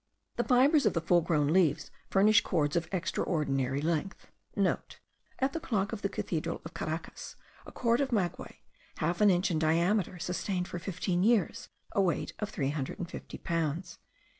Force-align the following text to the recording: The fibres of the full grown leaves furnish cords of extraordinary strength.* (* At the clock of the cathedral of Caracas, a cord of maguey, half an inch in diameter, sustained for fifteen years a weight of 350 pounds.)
The 0.37 0.43
fibres 0.43 0.87
of 0.87 0.93
the 0.93 0.99
full 1.01 1.21
grown 1.21 1.49
leaves 1.49 1.91
furnish 2.09 2.41
cords 2.41 2.75
of 2.75 2.87
extraordinary 2.91 3.81
strength.* 3.81 4.31
(* 4.41 4.57
At 5.37 5.53
the 5.53 5.59
clock 5.59 5.93
of 5.93 6.01
the 6.01 6.09
cathedral 6.09 6.59
of 6.65 6.73
Caracas, 6.73 7.35
a 7.67 7.71
cord 7.71 8.01
of 8.01 8.11
maguey, 8.11 8.63
half 8.97 9.21
an 9.21 9.29
inch 9.29 9.51
in 9.51 9.59
diameter, 9.59 10.17
sustained 10.17 10.67
for 10.67 10.79
fifteen 10.79 11.21
years 11.21 11.69
a 11.91 12.01
weight 12.01 12.33
of 12.39 12.49
350 12.49 13.37
pounds.) 13.37 13.99